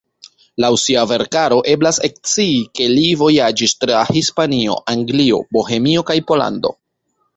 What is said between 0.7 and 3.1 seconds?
sia verkaro eblas ekscii ke li